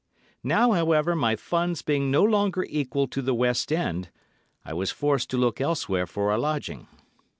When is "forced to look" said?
4.89-5.61